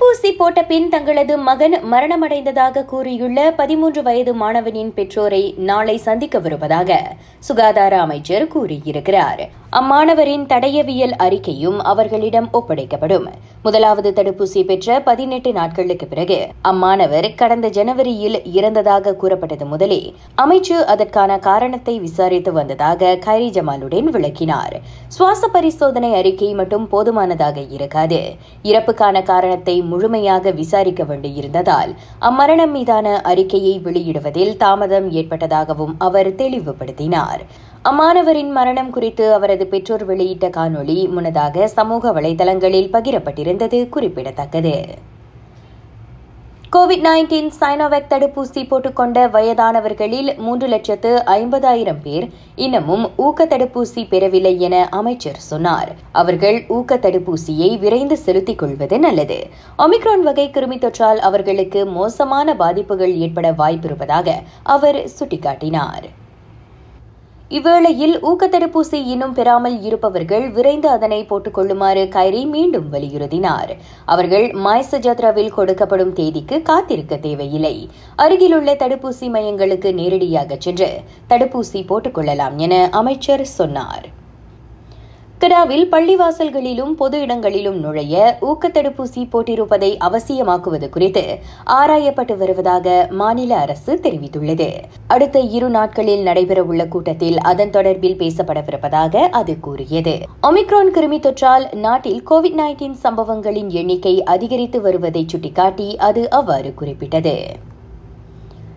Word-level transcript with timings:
தடுப்பூசி 0.00 0.30
போட்ட 0.38 0.60
பின் 0.64 0.88
தங்களது 0.88 1.34
மகன் 1.46 1.74
மரணமடைந்ததாக 1.92 2.84
கூறியுள்ள 2.84 3.38
பதிமூன்று 3.60 4.00
வயது 4.02 4.32
மாணவனின் 4.34 4.92
பெற்றோரை 4.94 5.40
நாளை 5.68 5.96
சந்திக்க 6.08 6.38
வருவதாக 6.38 6.98
சுகாதார 7.38 7.94
அமைச்சர் 8.00 8.46
கூறியிருக்கிறார். 8.46 9.42
அம்மாணவரின் 9.78 10.44
தடயவியல் 10.52 11.14
அறிக்கையும் 11.24 11.78
அவர்களிடம் 11.92 12.48
ஒப்படைக்கப்படும். 12.52 13.26
முதலாவது 13.62 14.10
தடுப்பூசி 14.10 14.60
பெற்ற 14.64 15.00
பதினெட்டு 15.08 15.52
நாட்களுக்கு 15.52 16.06
பிறகு 16.06 16.38
அம்மாணவர் 16.70 17.28
கடந்த 17.34 17.68
ஜனவரியில் 17.68 18.38
இறந்ததாக 18.58 19.14
கூறப்பட்டது 19.14 19.66
முதலே 19.66 20.00
அமைச்சு 20.44 20.78
அதற்கான 20.94 21.38
காரணத்தை 21.48 21.98
விசாரித்து 21.98 22.52
வந்ததாக 22.52 23.12
கைரி 23.26 23.50
ஜமாலுடன் 23.58 24.08
விளக்கினார். 24.16 24.76
சுவாச 25.08 25.42
பரிசோதனை 25.48 26.12
அறிக்கை 26.14 26.52
மட்டும் 26.54 26.88
போதுமானதாக 26.88 27.58
இருக்காது. 27.70 28.22
இறப்புக்கான 28.62 29.22
காரணத்தை 29.32 29.76
முழுமையாக 29.90 30.50
விசாரிக்க 30.60 31.04
வேண்டியிருந்ததால் 31.04 31.92
அம்மரணம் 32.28 32.74
மீதான 32.76 33.16
அறிக்கையை 33.32 33.74
வெளியிடுவதில் 33.84 34.54
தாமதம் 34.56 35.08
ஏற்பட்டதாகவும் 35.12 35.94
அவர் 36.08 36.30
தெளிவுபடுத்தினார். 36.42 37.42
அம்மாணவரின் 37.82 38.50
மரணம் 38.58 38.90
குறித்து 38.90 39.26
அவரது 39.34 39.66
பெற்றோர் 39.66 40.06
வெளியிட்ட 40.06 40.46
காணொளி 40.56 40.98
முன்னதாக 41.08 41.68
சமூக 41.76 42.12
வலைதளங்களில் 42.12 42.92
பகிரப்பட்டிருந்தது 42.96 43.80
குறிப்பிடத்தக்கது. 43.88 44.76
கோவிட் 46.76 47.04
நைன்டீன் 47.04 47.50
சைனோவேக் 47.60 48.10
தடுப்பூசி 48.10 48.62
போட்டுக்கொண்ட 48.62 49.18
வயதானவர்களில் 49.28 50.36
மூன்று 50.36 50.66
லட்சத்து 50.66 51.22
ஐம்பதாயிரம் 51.26 52.00
பேர் 52.02 52.28
இன்னமும் 52.54 53.10
ஊக்க 53.16 53.46
தடுப்பூசி 53.46 54.08
பெறவில்லை 54.08 54.60
என 54.60 54.88
அமைச்சர் 54.90 55.36
சொன்னார். 55.36 55.94
அவர்கள் 56.12 56.64
ஊக்க 56.68 56.96
தடுப்பூசியை 56.96 57.78
விரைந்து 57.78 58.16
செலுத்திக் 58.16 58.58
கொள்வது 58.58 58.98
நல்லது. 58.98 59.46
ஒமிக்ரான் 59.78 60.20
வகை 60.20 60.50
கிருமி 60.50 60.78
தொற்றால் 60.78 61.16
அவர்களுக்கு 61.16 61.86
மோசமான 61.86 62.56
பாதிப்புகள் 62.56 63.16
ஏற்பட 63.16 63.52
வாய்ப்பிருப்பதாக 63.52 64.34
அவர் 64.62 65.10
சுட்டிக்காட்டினார். 65.18 66.17
இவ்வேளையில் 67.50 68.14
ஊக்கத்தடுப்பூசி 68.22 68.98
இன்னும் 69.12 69.32
பெறாமல் 69.32 69.82
இருப்பவர்கள் 69.82 70.50
விரைந்து 70.50 70.88
அதனை 70.88 71.24
போட்டுக் 71.24 71.54
கொள்ளுமாறு 71.54 72.08
கைரி 72.10 72.46
மீண்டும் 72.46 72.92
வலியுறுத்தினார். 72.92 73.70
அவர்கள் 74.04 74.46
மாய்சஜத்ராவில் 74.50 75.54
கொடுக்கப்படும் 75.56 76.12
தேதிக்கு 76.12 76.62
காத்திருக்க 76.62 77.16
தேவையில்லை. 77.16 77.88
அருகிலுள்ள 78.16 78.74
தடுப்பூசி 78.74 79.28
மையங்களுக்கு 79.36 79.92
நேரடியாக 79.92 80.56
சென்று 80.58 80.90
தடுப்பூசி 81.28 81.86
போட்டுக் 81.86 82.14
கொள்ளலாம் 82.14 82.58
என 82.58 82.88
அமைச்சர் 82.92 83.44
சொன்னார். 83.44 84.06
கடாவில் 85.42 85.84
பள்ளிவாசல்களிலும் 85.90 86.94
பொது 86.94 87.20
இடங்களிலும் 87.20 87.76
நுழைய 87.80 88.38
ஊக்கத்தடுப்பூசி 88.40 89.22
போட்டிருப்பதை 89.32 89.90
அவசியமாக்குவது 89.98 90.88
குறித்து 90.88 91.38
ஆராயப்பட்டு 91.66 92.36
வருவதாக 92.36 93.06
மாநில 93.10 93.56
அரசு 93.56 93.94
தெரிவித்துள்ளது. 94.02 94.68
அடுத்த 95.06 95.40
இரு 95.40 95.68
நாட்களில் 95.68 96.24
நடைபெறவுள்ள 96.26 96.88
கூட்டத்தில் 96.88 97.38
அதன் 97.38 97.70
தொடர்பில் 97.70 98.16
பேசப்படவிருப்பதாக 98.16 99.16
அது 99.16 99.60
கூறியது. 99.60 100.16
ஒமிக்ரான் 100.42 100.92
கிருமி 100.92 101.20
தொற்றால் 101.20 101.74
நாட்டில் 101.74 102.22
கோவிட் 102.30 102.58
நைன்டீன் 102.62 102.98
சம்பவங்களின் 103.04 103.70
எண்ணிக்கை 103.70 104.22
அதிகரித்து 104.22 104.80
வருவதை 104.80 105.24
சுட்டிக்காட்டி 105.26 105.96
அது 105.96 106.30
அவ்வாறு 106.30 106.74
குறிப்பிட்டது. 106.74 107.36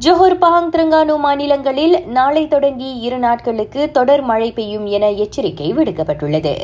ஜோஹர் 0.00 0.36
பஹாங் 0.40 0.68
திரங்கானு 0.72 1.16
மாநிலங்களில் 1.16 2.06
நாளை 2.06 2.48
தொடங்கி 2.48 2.98
இரு 2.98 3.18
நாட்களுக்கு 3.18 3.90
தொடர் 3.90 4.22
மழை 4.22 4.52
பெய்யும் 4.52 4.86
என 4.86 5.10
எச்சரிக்கை 5.10 5.74
விடுக்கப்பட்டுள்ளது. 5.74 6.54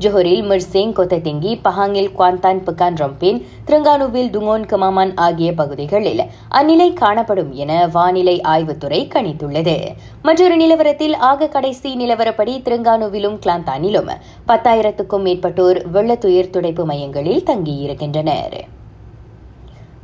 ஜோஹரில் 0.00 0.44
மிர்சிங் 0.50 0.92
கொத்ததிங்கி 0.92 1.60
பஹாங்கில் 1.64 2.08
குவாந்தான் 2.18 2.62
புகான் 2.62 2.94
ரொம்பின் 2.94 3.44
திருங்கானுவில் 3.66 4.30
துங்கோன் 4.36 4.66
கமாமான் 4.66 5.12
ஆகிய 5.14 5.52
பகுதிகளில் 5.52 6.22
அந்நிலை 6.50 6.92
காணப்படும் 6.92 7.52
என 7.52 7.86
வானிலை 7.86 8.40
ஆய்வுத்துறை 8.40 9.02
கணித்துள்ளது. 9.08 9.76
மற்றொரு 10.22 10.56
நிலவரத்தில் 10.56 11.16
ஆக 11.16 11.48
கடைசி 11.48 11.96
நிலவரப்படி 11.96 12.56
திருங்கானுவிலும் 12.62 13.38
கிளாந்தானிலும் 13.46 14.10
பத்தாயிரத்துக்கும் 14.48 15.26
மேற்பட்டோர் 15.28 15.80
வெள்ளத்துயர் 15.92 16.50
துடைப்பு 16.50 16.84
மையங்களில் 16.84 17.44
தங்கியிருக்கின்றனர். 17.46 18.58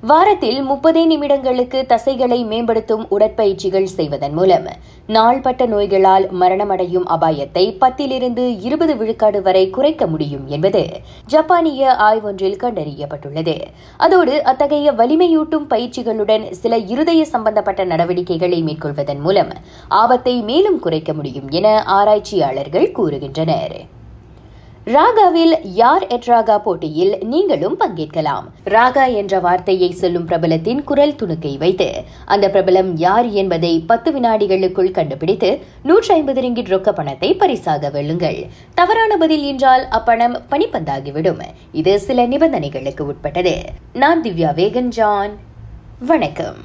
வாரத்தில் 0.02 0.56
முப்பதே 0.68 1.02
நிமிடங்களுக்கு 1.06 1.80
தசைகளை 1.86 2.38
மேம்படுத்தும் 2.44 3.04
உடற்பயிற்சிகள் 3.08 3.84
செய்வதன் 3.84 4.32
மூலம் 4.32 4.66
நாள்பட்ட 5.06 5.66
நோய்களால் 5.66 6.26
மரணமடையும் 6.40 7.06
அபாயத்தை 7.16 7.64
பத்திலிருந்து 7.80 8.44
இருபது 8.60 8.96
விழுக்காடு 8.96 9.42
வரை 9.42 9.70
குறைக்க 9.70 10.06
முடியும் 10.06 10.48
என்பது 10.48 10.82
ஜப்பானிய 11.26 11.94
ஆய்வொன்றில் 12.08 12.58
கண்டறியப்பட்டுள்ளது. 12.64 13.56
அதோடு 13.96 14.42
அத்தகைய 14.42 14.92
வலிமையூட்டும் 14.92 15.70
பயிற்சிகளுடன் 15.70 16.50
சில 16.50 16.76
இருதய 16.76 17.24
சம்பந்தப்பட்ட 17.24 17.84
நடவடிக்கைகளை 17.84 18.62
மேற்கொள்வதன் 18.62 19.20
மூலம் 19.20 19.54
ஆபத்தை 19.88 20.36
மேலும் 20.42 20.78
குறைக்க 20.78 21.12
முடியும் 21.12 21.50
என 21.50 21.82
ஆராய்ச்சியாளர்கள் 21.82 22.92
கூறுகின்றனர். 23.00 23.76
ராகாவில் 24.86 25.54
யார் 25.62 26.06
எட் 26.06 26.26
ராகா 26.26 26.58
போட்டியில் 26.58 27.12
நீங்களும் 27.32 27.76
பங்கேற்கலாம். 27.80 28.46
ராகா 28.64 29.04
என்ற 29.14 29.40
வார்த்தையை 29.40 29.90
சொல்லும் 29.90 30.26
பிரபலத்தின் 30.26 30.80
குரல் 30.84 31.14
துணுக்கை 31.20 31.52
வைத்து 31.58 31.86
அந்த 32.24 32.48
பிரபலம் 32.48 32.90
யார் 32.94 33.28
என்பதை 33.30 33.72
பத்து 33.80 34.12
வினாடிகளுக்குள் 34.12 34.90
கண்டுபிடித்து 34.90 35.50
நூற்றி 35.82 36.14
ஐம்பது 36.14 36.42
ரிங்கிட் 36.46 36.72
ரொக்க 36.74 36.92
பணத்தை 36.92 37.34
பரிசாக 37.34 37.90
வெல்லுங்கள். 37.90 38.40
தவறான 38.74 39.16
பதில் 39.16 39.44
என்றால் 39.44 39.86
அப்பணம் 39.88 40.36
பனிப்பந்தாகிவிடும் 40.50 41.42
இது 41.72 41.98
சில 42.00 42.26
நிபந்தனைகளுக்கு 42.26 43.00
உட்பட்டது. 43.00 43.56
நான் 43.92 44.22
திவ்யா 44.22 44.52
வேகன் 44.60 44.92
ஜான் 44.98 45.34
வணக்கம். 45.98 46.62